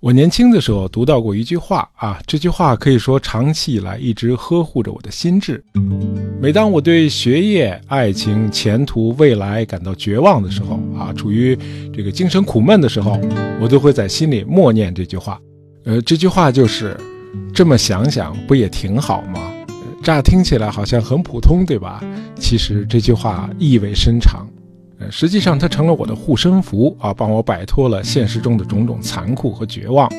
[0.00, 5.62] 我年轻的时候读到过一句话啊，这句话可以说长期以来一直呵护着我的心智。
[6.40, 11.54] 每当我对学业、爱情、前途、未来感到绝望的时候啊，处于
[11.94, 13.20] 这个精神苦闷的时候，
[13.60, 15.38] 我都会在心里默念这句话。
[15.84, 16.98] 呃，这句话就是
[17.52, 19.52] 这么想想，不也挺好吗？
[20.02, 22.02] 乍听起来好像很普通，对吧？
[22.36, 24.48] 其实这句话意味深长。
[25.08, 30.10] 实际上它成了我的护身符啊，帮我摆脱了现实中的种种残酷和绝望。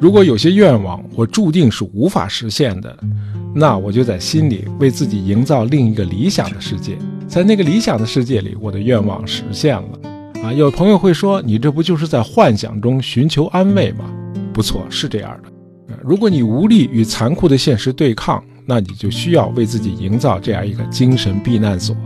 [0.00, 2.96] 如果有些愿望我注定是无法实现的，
[3.54, 6.96] 那我就在心里为自己营造另一个理想的世界，
[7.26, 9.88] 在那个理想的世界里，我的愿望实现了。
[10.42, 14.04] 啊，有朋友会说，你这不就是在幻想中寻求安慰吗？
[14.52, 15.48] 不错，是这样的。
[16.04, 21.96] 如果你无力与残酷的现实对抗，那你就需要为自己营造这样一个精神避难所。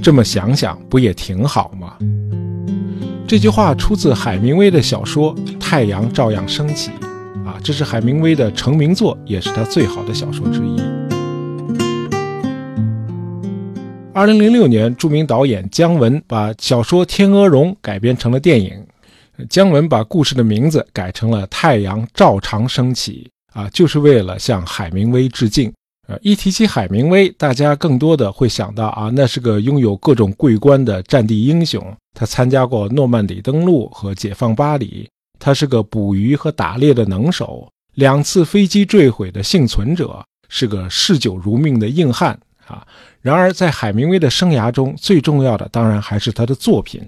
[0.00, 1.94] 这么想想，不也挺好吗？
[3.26, 6.90] 这句话出自海明威的小说《太阳照样升起》，
[7.46, 10.80] 啊，这是海明威的成名作，也是他最好的小说之一。
[14.14, 18.72] 二零零六年，著名导演姜文把小说《天鹅绒》改编成了电影，
[19.50, 25.70] 姜文把故事的名字改成了《太阳照常升起》，啊，就是为了向海明威致敬。
[26.08, 31.94] 呃，一提起海明威，大家更多的会想到啊，那是个拥有各种桂冠的战地英雄。
[32.14, 35.06] 他参加过诺曼底登陆和解放巴黎，
[35.38, 42.86] 他是个捕鱼和打猎的能手，两次飞机坠毁的幸存者，是个嗜酒如命的硬汉啊。
[43.20, 47.02] 然而，在海明威的生涯中，最重要的当然还是他的作品。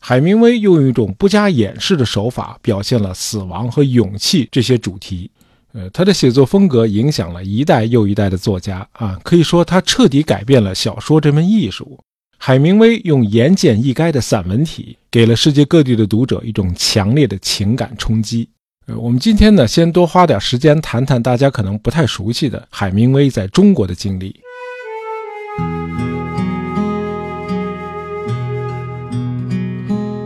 [0.00, 5.30] 海明威用一种不加掩饰的手法，表现了死亡和勇气这些主题。
[5.76, 12.00] 呃，他的写作风格影响了一代又一代的作家啊，可以说他彻底改变了小说这门艺术。
[12.38, 18.48] 海明威用言简意赅的散文体，给了世界各地的读者一种强烈的情感冲击。
[18.86, 24.34] 呃，我们今天呢，先多花点时间谈谈大家可能不太熟悉的海明威在中国的经历。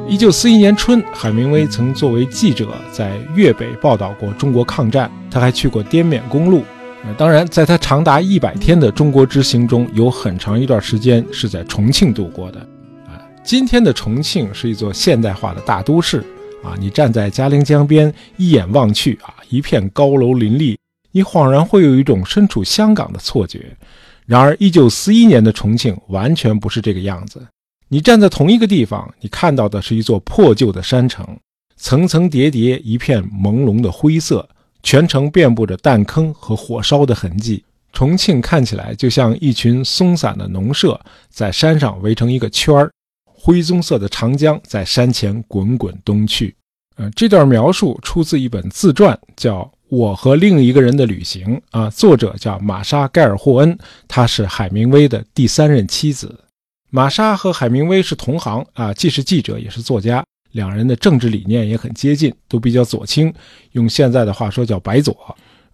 [0.09, 6.65] 一九四一年春，海明威曾作为记者在粤北报道过中国抗战，他还去过滇缅公路。
[7.17, 12.61] 当然，在他长达一百天的中国之行中，有很长一段时间是在重庆度过的。
[13.07, 16.19] 啊，今天的重庆是一座现代化的大都市。
[16.63, 20.79] 啊，你站在嘉陵江边，一眼望去，啊，一片高楼林立，
[21.11, 23.75] 你恍然会有一种身处香港的错觉。
[24.27, 27.41] 然而，一九四一年的重庆完全不是这个样子。
[27.89, 31.27] 你站在同一个地方，你看到的是一座破旧的山城，
[31.79, 34.47] 层层叠叠，一片朦胧的灰色，
[34.83, 37.65] 全城遍布着弹坑和火烧的痕迹。
[37.93, 42.91] 重庆看起来就像一群松散的农舍，在山上围成一个圈儿，
[43.25, 46.55] 灰棕色的长江在山前滚滚东去。
[46.97, 53.77] 呃，这段描述出自一本自传，叫《我和另一个人的旅行》啊，作者叫玛莎·盖尔霍恩，
[54.07, 56.39] 她是海明威的第三任妻子。
[56.91, 63.33] 玛莎和海明威是同行啊，既是记者也是作家，两人的政治理念也很接近，都比较左倾，
[63.73, 65.15] 用现在的话说叫白左。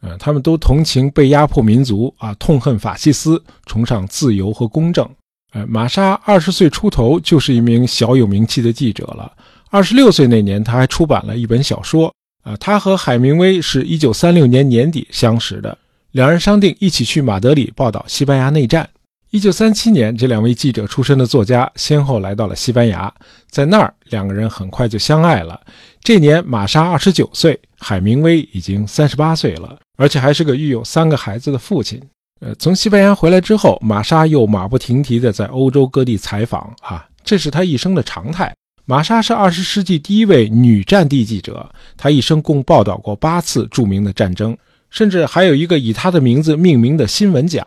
[0.00, 5.08] 呃，他们都同情被压迫民族啊，痛恨法西斯，崇尚自由和公正。
[5.52, 9.32] 呃，玛莎二十岁出头就是一名小有名气的记者了。
[9.70, 12.12] 二十六岁那年，他还出版了一本小说。
[12.42, 15.76] 啊，他和海明威是一九三六年年底相识的，
[16.12, 18.88] 两人商定一起去马德里报道西班牙内战。
[19.36, 23.12] 一九三七年，这两位记者出身的作家先后来到了西班牙，
[23.50, 25.60] 在那儿两个人很快就相爱了。
[26.00, 32.02] 这年，玛莎二十九岁，海明威已经三十八岁了，而且还是个育有三个孩子的父亲。
[32.40, 38.54] 呃，从西班牙回来之后，玛莎又马不停蹄地在欧洲各地采访啊，这是她一生的常态。
[38.86, 44.56] 玛莎是二十世纪第一位女战地记者，她一生共报道过八次著名的战争，
[44.88, 47.62] 甚至还有一个以她的名字命名的新闻奖。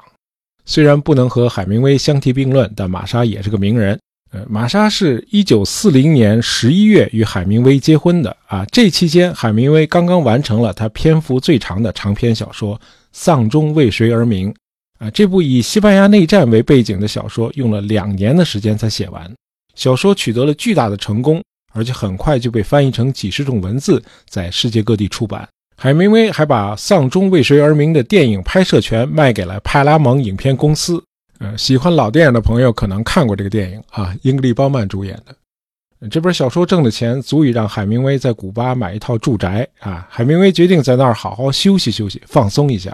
[0.70, 4.00] 虽然不能和海明威相提并论，但玛莎也是个名人。
[4.32, 8.64] 呃，玛莎是一九四零年十一月与海明威结婚的啊。
[8.72, 12.78] 这期间，海明威刚刚完成了他篇幅最长的长篇小说
[13.12, 14.54] 《丧钟为谁而鸣》
[15.04, 15.10] 啊。
[15.10, 19.34] 这部以西班牙内战为背景的小说，用了两年的时间才写完。
[19.74, 21.42] 小说取得了巨大的成功，
[21.74, 25.50] 而且很快就被翻译成几十种文字，在世界各地出版。
[25.82, 31.02] 海明威还把《丧钟为谁而鸣》的电影拍摄权卖给了派拉蒙影片公司。
[31.40, 36.08] 呃，喜欢老电影的朋友可能看过这个电影啊，英格丽·褒曼主演的。
[36.10, 40.06] 这本小说挣的钱足以让海明威在古巴买一套住宅啊。
[40.10, 42.94] 海明威决定在那儿好好休息休息，放松一下。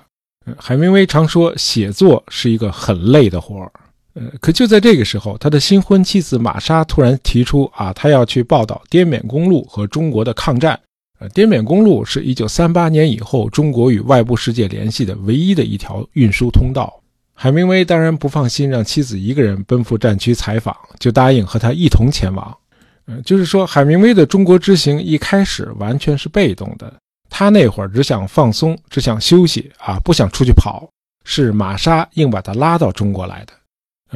[0.56, 3.72] 海明威常说，写作是一个很累的活儿。
[4.14, 10.80] 呃，可就在这个时候，他的新婚妻子玛莎突然提出啊，他要去报道滇缅公路和中国的抗战。
[11.30, 17.02] 滇缅公路是一九三八年以后中国与外部世界联系的唯一的一条运输通道。
[17.34, 22.58] 海明威当然不放心让妻子一个人奔赴战区采访，就答应和他一同前往。
[23.08, 26.94] 嗯，就是说，海明威的中国之行一开始完全是被动的。
[27.30, 30.90] 他那会儿只想放松，只想休息啊，不想出去跑。
[31.26, 33.54] 是玛莎硬把他拉到中国来的。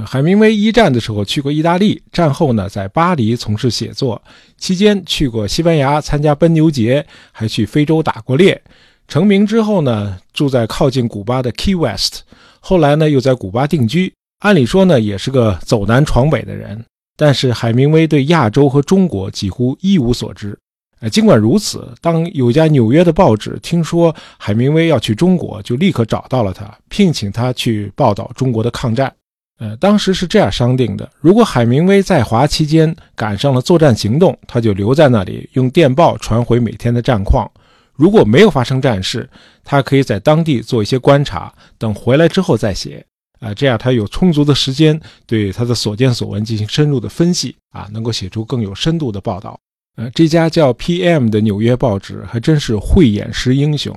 [0.05, 4.21] 海明威一战的时候去过意大利，战后呢在巴黎从事写作，
[4.57, 8.61] 期间去过西班牙参加奔牛节，还去非洲打过猎。
[9.07, 12.21] 成名之后呢，住在靠近古巴的 Key West，
[12.59, 14.13] 后来呢又在古巴定居。
[14.39, 16.85] 按理说呢，也是个走南闯北的人。
[17.17, 20.57] 但是海明威对亚洲和中国几乎一无所知。
[21.01, 29.13] 呃，尽管如此，当有家纽约的报纸听说海明威要去中国，就立刻找到了他，聘请他去报道中国的抗战。
[29.59, 37.45] 呃，当时是这样商定的：如果海明威在华期间赶上了作战行动，他就留在那里，用电报传回每天的战况；
[37.93, 39.29] 如果没有发生战事，
[39.63, 43.05] 他可以在当地做一些观察，等回来之后再写。
[43.41, 49.57] 啊，这样他有充足的时间对他的所见所闻进行深入的分析啊，能够写出更有深度的报道。
[49.95, 51.29] 呃，这家叫 P.M.
[51.29, 53.93] 的纽约报纸还真是慧眼识英雄。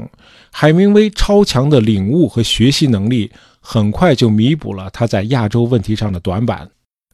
[0.53, 3.31] 海明威超强的领悟和学习能力，
[3.63, 6.69] 很快就弥补了他在亚洲问题上的短板。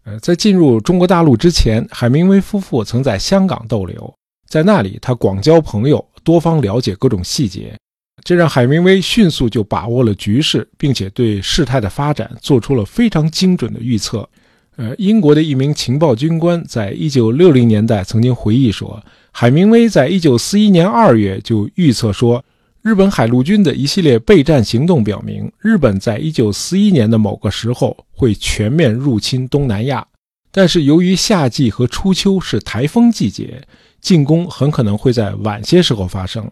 [0.04, 4.12] 呃，在进入中国大陆之前，海明威夫妇曾在香港逗留，
[4.48, 7.76] 在那里他广交朋友，多方了解各种细节。
[8.24, 14.28] 这让海明威迅速就把握了局势，并且对事态的发展做出了非常精准的预测。
[14.76, 22.44] 呃，英国的一名情报军官在一九六零年代曾经回忆说，海明威在一九四一年二月就预测说，
[22.82, 30.06] 日本海陆军的一系列备战行动表明，日本在一九四一年的某个时候会全面入侵东南亚。
[30.52, 33.60] 但是由于夏季和初秋是台风季节，
[34.00, 36.48] 进攻很可能会在晚些时候发生。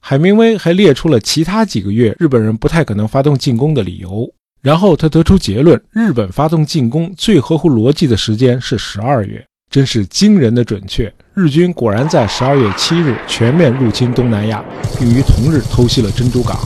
[0.00, 4.28] 海明威还列出了其他几个月日本人不太可能发动进攻的理由，
[4.62, 11.12] 然后他得出结论：日本发动进攻最合乎逻辑的时间是十二月，真是惊人的准确。
[11.34, 14.64] 日军果然在十二月七日全面入侵东南亚，
[14.98, 16.58] 并于同日偷袭了珍珠港。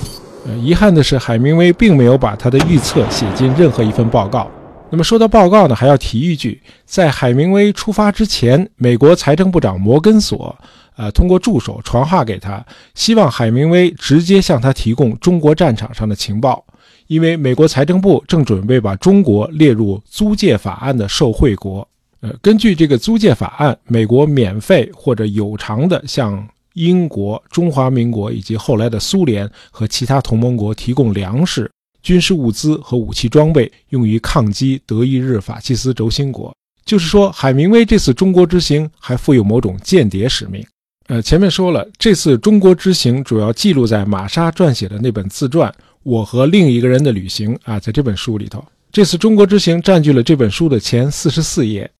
[0.46, 4.48] 呃，遗憾的是，海明威并没有把他的预测写进任何一份报告。
[4.90, 10.56] 那么说到报告呢，还要提一句，在海明威出发之前，美国财政部长摩根索。
[10.96, 12.64] 呃，通过助手传话给他，
[12.94, 16.62] 希望海明威直接向他提供中国战场上的情报，
[17.06, 21.88] 因为美国财政部正准备把中国列入租借法案的受贿国。
[22.20, 31.70] 呃，根据这个租借法案，美国免费或者有偿的向英国、中华民国以及后来的苏联和其他同盟国提供粮食、
[32.02, 36.54] 军事物资和武器装备，用于抗击德意日法西斯轴心国。
[36.84, 40.64] 就是说，海明威这次中国之行还负有某种间谍使命。
[41.08, 45.70] 呃，前面说了，这次中国之行主要记录在玛莎撰写的那本自传
[46.02, 51.90] 《我和另一个人的旅行》啊，在这本书里头，这次中国之行占据了这本书的前四十四页。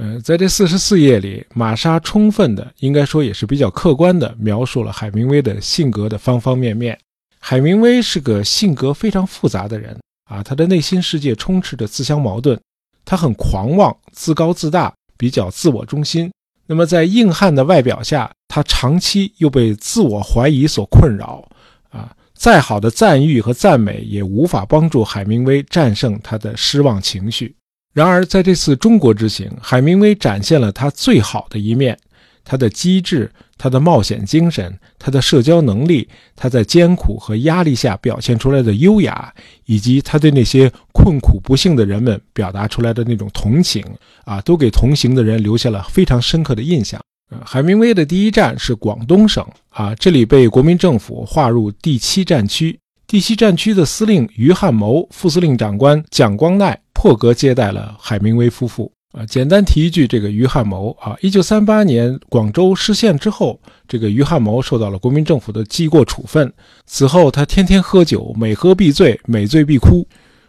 [0.00, 6.98] 呃，在这四十四页里，玛莎充分的，应该说也是比较客观的描述了海明威的性格的方方面面。
[7.38, 9.94] 海明威是个性格非常复杂的人
[10.24, 12.58] 啊，他的内心世界充斥着自相矛盾，
[13.04, 16.32] 他很狂妄、自高自大，比较自我中心。
[16.66, 21.46] 那么，在硬汉的外表下，他长期又被自我怀疑所困扰，
[21.90, 27.54] 啊，再好的赞誉和赞美也无法帮助海明威战胜他的失望情绪。
[27.92, 31.98] 然而，在这次中国之行，海明威展现了他最好的一面。
[32.42, 39.32] 他的机智，他的冒险精神，他的社交能力，他在艰苦和压力下表现出来的优雅，
[39.66, 43.84] 以及他对那些困苦不幸的人们表达出来的那种同情，
[44.24, 47.00] 啊，都给同行的人留下了非常深刻的印象。
[47.44, 52.76] 海明威的第一站是广东省，啊，这里被国民政府划入第七战区。
[53.06, 58.92] 第七战区的司令于汉谋、副司令长官蒋光鼐破格接待了海明威夫妇。
[59.12, 66.52] 啊，简单提一句，这个于汉谋啊，一九三八年广州失陷之后，这个于汉谋受到了国民政府的记过处分。
[66.84, 70.06] 此后，他天天喝酒，每喝必醉，每醉必哭。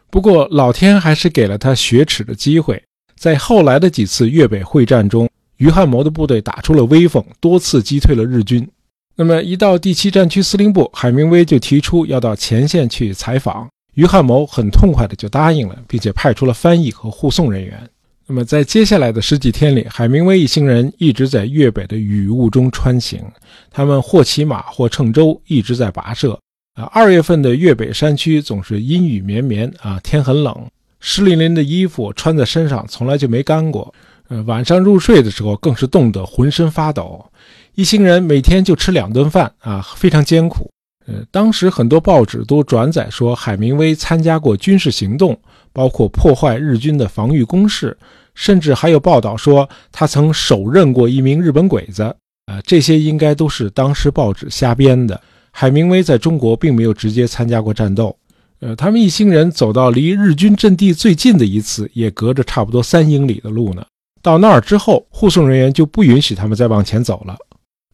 [0.09, 2.83] 不过，老天还是给了他雪耻的机会。
[3.17, 8.67] 在后来的几次粤北会战中，于汉谋的部队打出了威风，多次击退了日军。
[9.15, 13.69] 那么，一到第七战区司令部，海明威就提出要到前线去采访。
[13.93, 17.89] 于汉谋很痛快的就答应了，并且派出了翻译和护送人员。
[18.27, 23.21] 那么，在接下来的十几天里，海明威一行人一直在粤北的雨雾中穿行。
[23.69, 26.39] 他们或骑马，或乘舟，一直在跋涉。
[26.75, 30.55] 啊，二月份的粤北山区总是阴雨绵绵啊，天很冷，
[31.01, 33.93] 湿淋淋的衣服穿在身上从来就没干过。
[34.29, 37.25] 呃，晚上入睡的时候更是冻得浑身发抖。
[37.75, 40.71] 一行人每天就吃两顿饭啊，非常艰苦。
[41.11, 45.37] 呃，当时很多报纸都转载说海明威参加过军事行动，
[45.73, 47.97] 包括破坏日军的防御工事，
[48.33, 52.03] 甚至还有报道说他曾手刃过一名日本鬼子。
[52.45, 55.19] 啊，这些应该都是当时报纸瞎编的。
[55.51, 58.15] 海明威在中国并没有直接参加过战斗。
[58.61, 63.83] 呃，他们一行人走到离日军阵地最近的一次，也隔着差不多三英里的路呢。
[64.21, 67.35] 到那儿之后，护送人员就不允许他们再往前走了。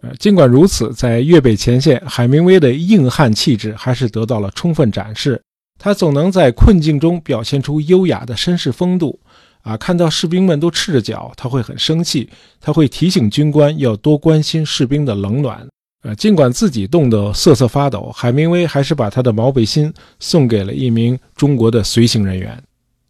[0.01, 5.41] 呃，尽管如此，在粤北前线，海明威的硬汉气质还是得到了充分展示。
[5.79, 9.19] 他总能在困境中表现出优雅的绅士风度。
[9.63, 12.29] 啊，看到士兵们都赤着脚，他会很生气，
[12.61, 15.67] 他会提醒军官要多关心士兵的冷暖。
[16.03, 22.63] 呃，尽管自己冻得瑟瑟发抖，海明威还是把他的毛背心送给了一名中国的随行人员。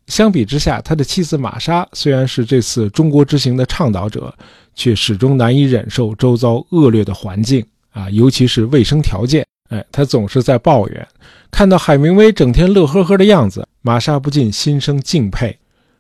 [0.08, 4.34] 相比之下，他的妻子玛莎虽然是这次中国之行的倡导者。
[4.80, 9.44] 却始终难以忍受周遭恶劣的环境啊，尤其是卫生条件。
[9.70, 11.08] 哎，他总是在抱怨。
[11.50, 15.58] 看到海明威整天乐呵呵的样子，玛莎不禁心生敬佩。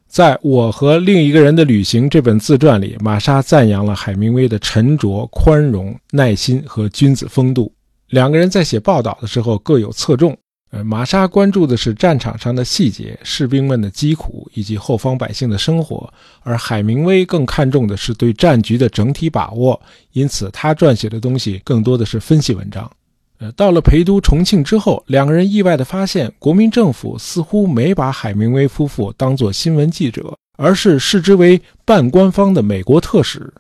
[0.07, 7.73] 在我和另一个人的旅行这本自传里，玛莎赞扬了海明威的沉着、宽容、耐心和君子风度。
[8.09, 10.37] 两个人在写报道的时候各有侧重。
[10.69, 16.12] 呃，玛莎关注的是战场上的细节、士兵们的疾苦以及后方百姓的生活，
[16.43, 19.79] 而海明威更看重的是对战局的整体把握，
[20.12, 22.91] 因此他撰写的东西更多的是分析文章。
[23.39, 33.53] 呃，到了陪都重庆之后，两个人意外地发现，国民政府似乎没把海明威夫妇当作新闻记者，而是视之为半官方的美国特使。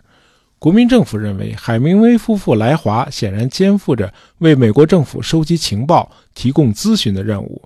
[0.59, 7.61] 国民政府认为，海明威夫妇来华显然肩负着为美国政府收集情报、提供咨询的任务。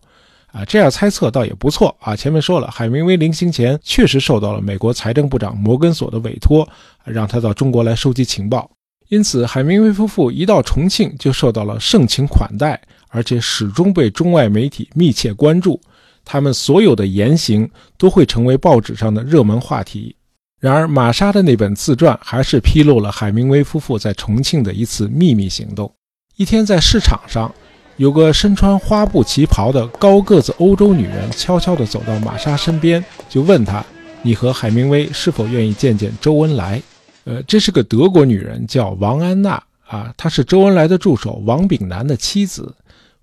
[0.48, 2.14] 啊，这样猜测倒也不错啊。
[2.14, 6.68] 前面说了，海明威临行前确实受到了美国财政部长摩根索的委托，
[7.06, 8.70] 让他到中国来收集情报。
[9.08, 15.80] 因此，海明威夫妇一到重庆就受到了盛情款待，而且始终被中外媒体密切关注。
[16.26, 20.14] 他们所有的言行都会成为报纸上的热门话题。
[20.62, 25.92] 然而，玛莎的那本自传还是披露了海明威夫妇在重庆的一次秘密行动。
[26.36, 27.52] 一天，在市场上，
[27.98, 33.84] 有个身穿花布旗袍的高个子欧洲女人悄悄地走到玛莎身边，就问她
[34.22, 36.80] ：“你和海明威是否愿意见见周恩来？”
[37.26, 42.72] 呃，这是个德国女人，叫王安娜啊，她是周恩来的助手王炳南的妻子。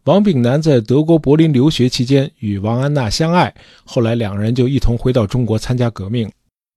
[0.02, 3.54] 王炳南在德国柏林留学期间与王安娜相爱，
[3.84, 6.28] 后来两人就一同回到中国参加革命。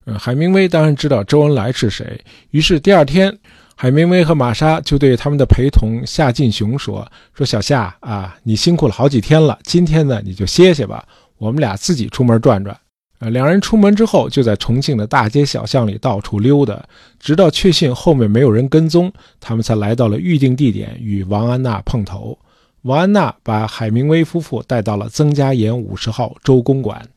[0.06, 3.38] 呃，海明威当然知道周恩来是谁，于是第二天，
[3.76, 12.76] 海明威和玛莎就对他们的陪同夏进雄说：“说小夏啊，你辛苦了好几天了，今天呢你就歇歇吧，我们俩自己出门转转。”
[13.22, 16.84] 呃，两人出门之后，就在重庆的大街小巷里到处溜达，
[17.20, 22.36] 直到确信后面没有人跟踪，他们才来到了预定地点与王安娜碰头。
[22.82, 27.08] 王安娜把海明威夫妇带到了曾家岩五十号周公馆。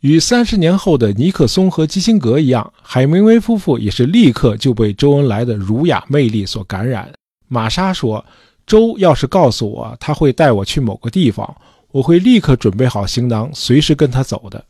[0.00, 7.10] 与三十年后的尼克松和基辛格一样，海明威夫妇也是立刻就被周恩来的儒雅魅力所感染。
[7.48, 8.24] 玛莎说
[8.66, 11.56] ：“周要是告诉我他会带我去某个地方，
[11.92, 14.64] 我会立刻准备好行囊，随时跟他走的。”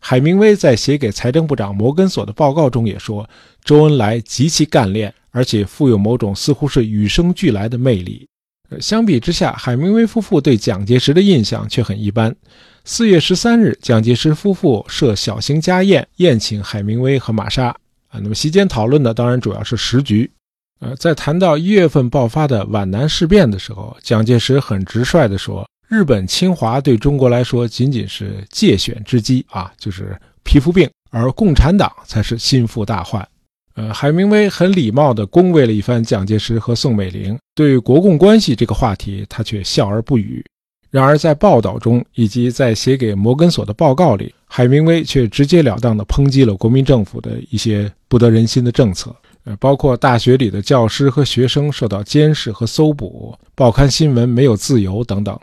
[0.00, 3.28] 海明威在写给财政部长摩根索的报告中也说
[3.64, 8.28] ：“周恩来极其干练，而且富有某种似乎是与生俱来的魅力。”
[8.80, 12.34] 相比之下，海明威夫妇对蒋介石的印象却很一般。
[12.84, 17.68] 四月十三日，蒋介石夫妇设小型家宴，宴请海明威和玛莎。
[18.08, 20.30] 啊，那么席间讨论的当然主要是时局。
[20.78, 33.26] 呃，在谈到一月份爆发的皖南事变的时候，蒋介石很直率地说：“日本侵华对中国来说仅仅是借选之机啊，就是皮肤病，而共产党才是心腹大患。”
[33.76, 40.42] 呃，海明威很礼貌地恭维了一番蒋介石和宋美龄，对国共关系这个话题，他却笑而不语。
[40.90, 49.14] 然而，在报道中以及在写给摩根索的报告里，海明威却直截了当地抨击了国民政府的一些不得人心的政策，
[49.44, 55.38] 呃，包括大学里的教师和学生受到监视和搜捕，报刊新闻没有自由等等。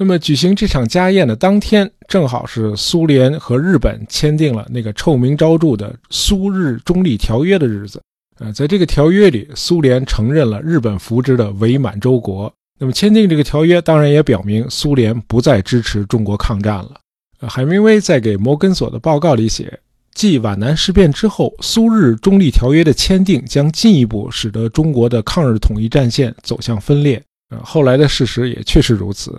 [0.00, 8.00] 那么，举行这场家宴的当天，正好是苏联和日本签订了那个臭名昭著的苏日中立条约的日子。
[8.38, 12.52] 呃，在这个条约里，苏联承认了日本扶植的伪满洲国。
[12.78, 16.92] 那么签订这个条约，当然也表明苏联不再支持中国抗战了。
[17.40, 19.80] 呃海明威在给摩根索的报告里写，
[20.14, 27.20] 继皖南事变之后，苏日中立条约的签订将进一步使得中国的抗日统一战线走向分裂。
[27.50, 29.36] 呃，后来的事实也确实如此。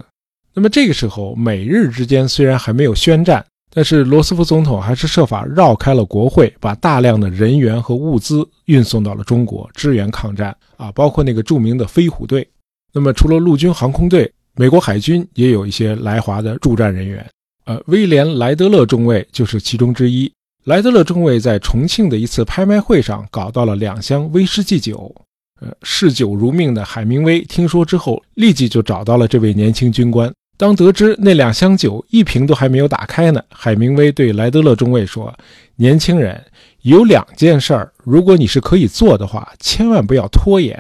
[0.60, 12.46] 那么这个时候，美日之间虽然还没有宣战，但是罗斯福总统还是设法绕开了国会，把大量的人员和物资运送到了中国支援抗战啊，包括那个著名的飞虎队。
[12.92, 17.26] 那么除了陆军航空队，美国海军也有一些来华的驻战人员。
[17.64, 20.30] 呃，威廉·莱德勒中尉就是其中之一。
[20.66, 25.16] 莱德勒中尉在重庆的一次拍卖会上搞到了两箱威士忌酒。
[25.62, 30.30] 呃，嗜酒如命的海明威听说之后，立即就找到了这位年轻军官。
[30.60, 35.34] 当得知那两箱酒一瓶都还没有打开呢，海明威对莱德勒中尉说
[35.78, 36.44] ：“年轻人，
[36.82, 40.78] 有两件事儿，如果你是可以做的话，千万不要拖延。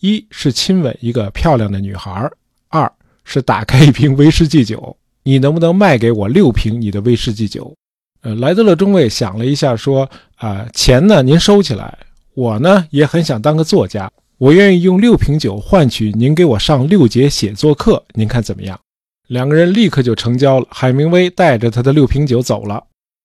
[0.00, 2.30] 一是亲吻一个漂亮的女孩，
[2.68, 2.92] 二
[3.24, 4.94] 是打开一瓶威士忌酒。
[5.22, 7.74] 你能不能卖给我六瓶你的威士忌酒？”
[8.20, 10.06] 呃，莱德勒中尉想了一下，说
[10.36, 11.96] ：“啊，钱呢，您收起来。
[12.34, 18.78] 我呢，也很想当个作家，我愿意用六瓶酒换取您给我上六节写作课，您看怎么样？”
[19.28, 20.66] 两个人立刻就成交了。
[20.70, 22.82] 海明威带着他的六瓶酒走了。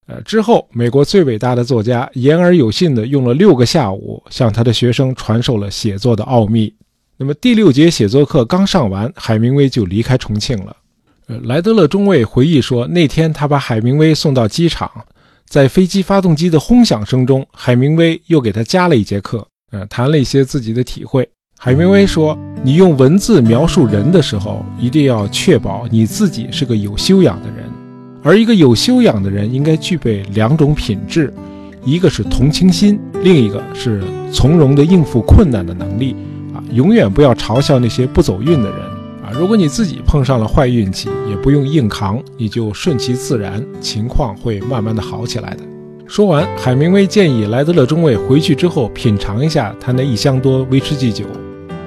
[0.08, 6.74] 呃，之后，美国最伟大的作家言而有信地用了六个下午，向他的学生传授了写作的奥秘。
[7.18, 10.76] 那么第六节写作课刚上完，海明威就离开重庆了。
[11.28, 14.90] 呃，莱德勒中尉回忆说，那天他把海明威送到机场，
[15.48, 21.30] 在飞机发动机的轰响声中，海明威又给他加了一节课，呃，谈了一些自己的体会。
[21.64, 27.70] 海明威说：“你用文字描述人的时候，一定要确保你自己是个有修养的人。
[28.24, 31.32] 而一个有修养的人应该具备两种品质，
[31.86, 34.02] 一个是同情心，另一个是
[34.34, 36.16] 从容地应付困难的能力。
[36.52, 38.80] 啊，永远不要嘲笑那些不走运的人。
[39.24, 45.64] 啊，如果你自己碰上了坏运气，也不用硬扛，你就顺其自然，情况会慢慢的好起来的。”
[46.10, 51.24] 说完，海明威建议莱德勒中尉回去之后品尝一下他那一箱多威士忌酒。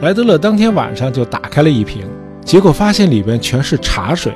[0.05, 2.03] 莱德勒当天晚上就打开了一瓶，
[2.45, 4.35] 结果发现里边全是茶水。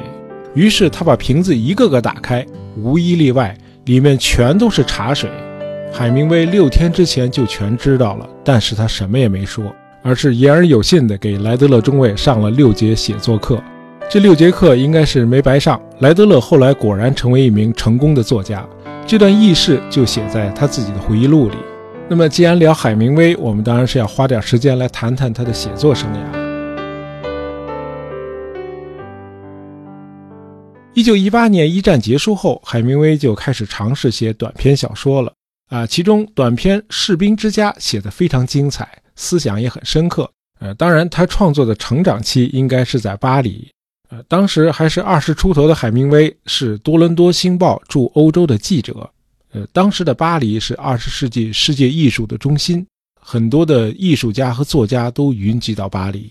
[0.55, 2.43] 于是他把瓶子一个个打开，
[2.79, 5.29] 无一例外，里面全都是茶水。
[5.93, 9.63] 海明威六天之前就全知道了，但是他什么也没说，
[10.03, 13.63] 而是言而有信地给莱德勒中尉上了六节写作课。
[14.09, 15.79] 这六节课应该是没白上。
[15.99, 18.67] 莱德勒后来果然成为一名成功的作家，
[19.07, 21.57] 这段轶事就写在他自己的回忆录里。
[22.11, 26.49] 那么，既然聊海明威，我们当然是要花点时间来谈谈他的写作生涯。
[30.95, 35.31] 一九一八年一战结束后，海明威就开始尝试写短篇小说了。
[35.69, 40.29] 啊，其中短篇《士兵之家》写得非常精彩，思想也很深刻。
[40.61, 43.71] 呃，当然，他创作的成长期应该是在巴黎。
[44.09, 49.11] 呃，当时还是二十出头的海明威是多伦多星报驻欧洲的记者。
[49.53, 52.87] 呃，当时的巴黎是二十世纪世界艺术的中心，
[53.21, 56.31] 很多的艺术家和作家都云集到巴黎。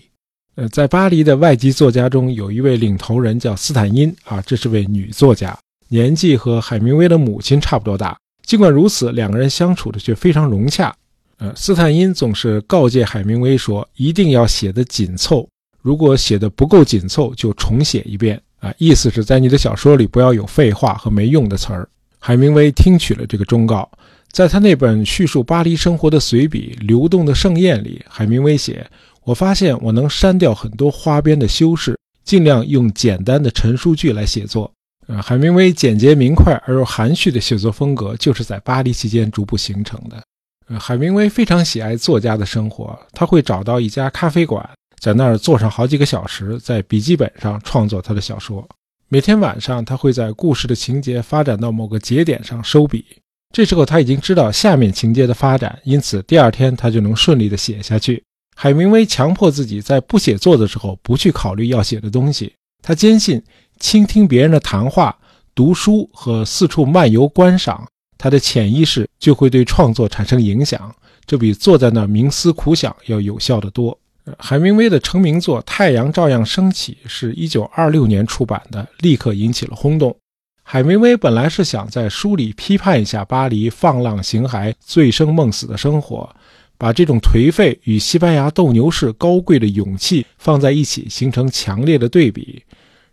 [0.54, 5.56] 呃，在巴黎的外籍作家中，有一位领头人叫斯坦因啊，这是位女作家，
[5.88, 8.16] 年纪和海明威的母亲差不多大。
[8.44, 10.94] 尽管如此，两个人相处的却非常融洽。
[11.38, 15.48] 呃，斯坦因总是告诫海明威说，一定要写得紧凑，
[15.82, 21.88] 如果写得不够紧凑，就重写一遍啊，意思是在你的小说里不要有废话和没用的词儿。
[22.18, 23.90] 海明威听取了这个忠告，
[24.32, 28.86] 在他那本叙述巴黎生活的随笔《流动的盛宴》里，海明威写
[29.24, 34.70] ：“我发现我能删掉很多花边的修饰，尽量用简单的陈述句来写作。”
[35.08, 40.22] 呃，海明威简洁明快而又含蓄的写作风格，就是在巴黎期间逐步形成的。
[40.68, 44.68] 呃，海明威非常喜爱作家的生活，他会找到一家咖啡馆，
[45.00, 48.68] 在那儿坐上好几个小时，在笔记本上创作他的小说。
[49.10, 53.06] 每天晚上，他会在故事的情节发展到某个节点上收笔。
[53.54, 58.22] 这时候他已经知道下面情节的发展，因此第二天他就能顺利地写下去。
[58.54, 62.52] 海明威强迫自己在不写作的时候不去考虑要写的东西。
[62.82, 63.42] 他坚信，
[63.80, 65.18] 倾听别人的谈话、
[65.54, 70.94] 读书和四处漫游观赏，他的潜意识就会对创作产生影响。
[71.24, 73.98] 这比坐在那儿冥思苦想要有效得多。
[74.38, 80.16] 海明威的成名作《太阳照样升起》是一九二六年出版的，立刻引起了轰动。
[80.62, 86.28] 海明威本来是想在书里批判一下巴黎放浪形骸、醉生梦死的生活，
[86.76, 92.62] 把这种颓废与西班牙斗牛士高贵的勇气放在一起，形成强烈的对比。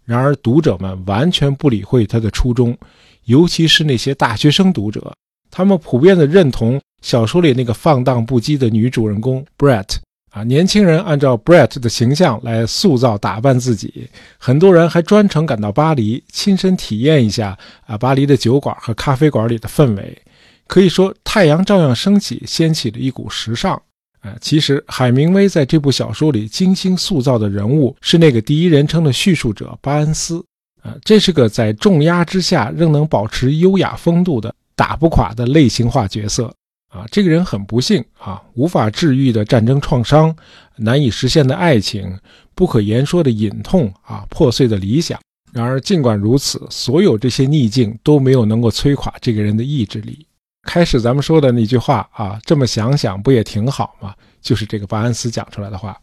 [0.04, 2.78] 然而，读者们完全不理会他的初衷，
[3.24, 5.16] 尤其是那些大学生读者，
[5.50, 9.98] 他们普遍的认同小说里那个放荡不羁的女主人公 Brett。
[10.36, 20.22] 啊，年轻人按照 Brett 的形象来塑造打扮自己，很多人还专程赶到巴黎，亲身体验一下啊巴黎的酒馆和咖啡馆里的氛围。
[20.68, 23.82] 可以说，太阳照样升起，掀起了一股时尚。
[24.20, 30.44] 啊，其实海明威在这部小说里精心塑造的人物是那个第一人称的叙述者巴恩斯。
[30.82, 36.54] 啊，这是个在重压之下仍能保持优雅风度的打不垮的类型化角色。
[36.96, 40.34] 啊，这个人很不幸啊，无法治愈的战争创伤，
[40.78, 42.18] 难以实现的爱情，
[42.54, 45.20] 不可言说的隐痛啊，破碎的理想。
[45.52, 50.26] 然而，尽管如此，所有这些逆境都没有能够摧垮这个人的意志力。
[50.64, 54.16] 开始咱们说的那句话啊，这么想想不也挺好吗？
[54.42, 55.98] 就是这个巴恩斯讲出来的话。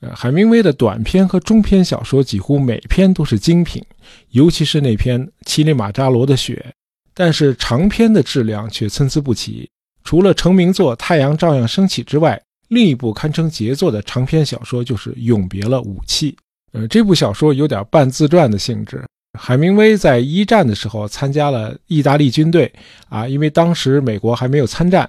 [0.00, 3.84] 呃，海明威的短篇和中篇小说几乎每篇都是精品，
[4.30, 6.64] 尤其是那篇《乞力马扎罗的雪》，
[7.12, 9.68] 但是长篇的质量却参差不齐。
[10.08, 16.32] 除了成名作《太阳照样升起》之外，另一部堪称杰作的长篇小说就是《永别了，武器》。
[16.72, 19.04] 呃，这部小说有点半自传的性质。
[19.38, 22.72] 海明威在一战的时候参加了意大利军队，
[23.10, 25.06] 啊，因为当时美国还没有参战。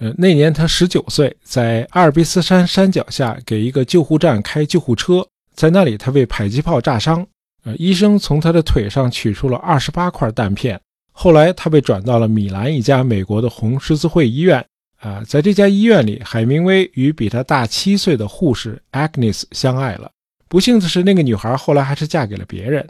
[0.00, 7.26] 呃，那年他十九岁，在阿尔卑斯山山脚下给一个救护站开救护车，在那里他被迫击炮炸伤，
[7.64, 10.78] 呃，医生从他的腿上取出了二十八块弹片。
[11.12, 14.64] 后来他被转到了米兰一家美国的红十字会医院，
[14.98, 20.10] 啊，在这家医院里，海明威与比他大七岁的护士 Agnes 相爱了。
[20.48, 22.86] 不幸的是，那个女孩后来还是嫁给了别人。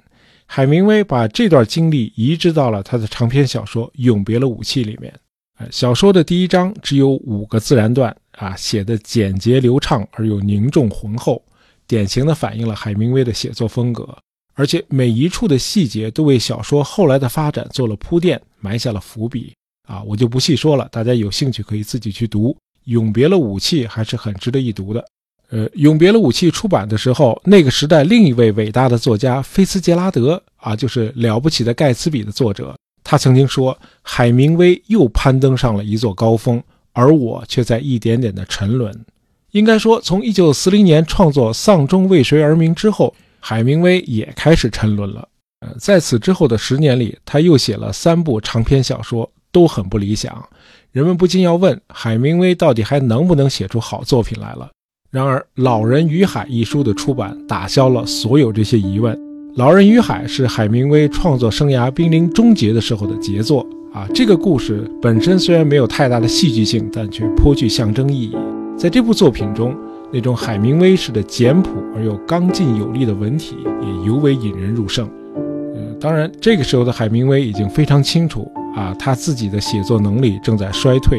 [0.47, 5.13] 海明威把这段经历移植到了他的长篇小说《永别了，武器》里面。
[5.71, 11.43] 小说的第一章只有五个自然段啊，写的简洁流畅而又凝重浑厚，
[11.87, 14.17] 典型的反映了海明威的写作风格。
[14.55, 19.53] 而且每一处的细节都为小说后来的发展做了铺垫，埋下了伏笔
[19.89, 22.51] 啊，我就不细说了，大家有兴趣可以自己去读。
[22.85, 25.05] 《永别了，武器》还是很值得一读的。
[25.51, 32.75] 呃，《永别了，武器》出版的时候，那个时代另一位伟大的作家菲茨杰拉德啊，就是《了不起的盖茨比》的作者。
[33.05, 36.63] 他曾经说：“海明威又攀登上了一座高峰，
[36.93, 39.05] 而我却在一点点的沉沦。”
[39.53, 45.29] 应该说，从1940年创作《丧钟为谁而鸣》之后，海明威也开始沉沦了。
[45.61, 50.43] 呃，在此之后的十年里，他又写了三部长篇小说，都很不理想。
[50.93, 54.71] 人们不禁要问：海明威到底还能不能写出好作品来了？
[55.11, 59.15] 然而，《老人与海》一书的出版打消了所有这些疑问。
[59.57, 64.09] 《老人与海》是海明威创作生涯濒临终结的时候的杰作啊！
[64.15, 68.37] 这个故事本身虽然没有太大的戏剧性，但却颇具象征意义。
[68.79, 69.77] 在这部作品中，
[70.13, 75.09] 那种海明威式的简朴而又刚劲有力的文体也尤为引人入胜。
[75.75, 81.19] 呃，当然，这个时候的海明威已经非常清楚啊，他自己的写作能力正在衰退，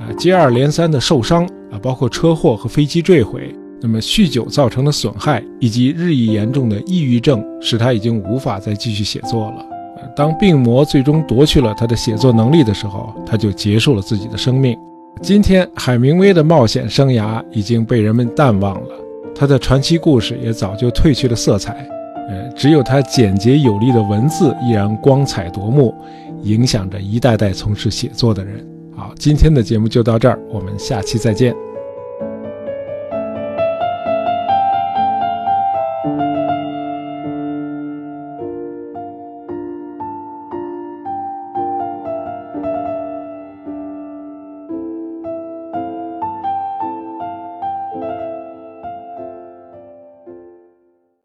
[0.00, 3.54] 啊，接二连三的受伤啊，包括车祸和飞机坠毁。
[3.82, 9.66] 那么，酗酒造成的损害以及日益严重的抑郁症，使他已经无法再继续写作了。
[10.16, 14.76] 当病魔最终夺去了他的写作能力的时候，他就结束了自己的生命。
[15.22, 18.88] 今天，海明威的冒险生涯已经被人们淡忘了，
[19.34, 21.86] 他的传奇故事也早就褪去了色彩。
[22.30, 25.94] 呃，只有他简洁有力的文字依然光彩夺目，
[26.42, 28.66] 影响着一代代从事写作的人。
[28.96, 31.54] 好，今天的节目就到这儿，我们下期再见。